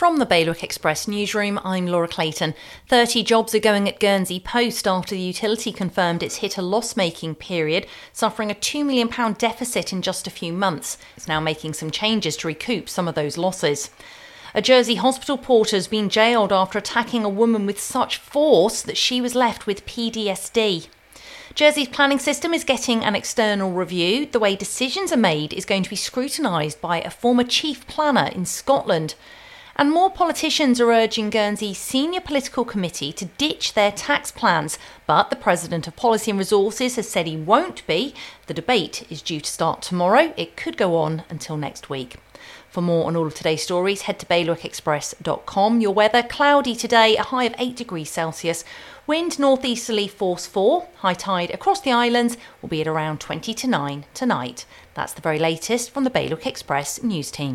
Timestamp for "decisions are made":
24.56-25.52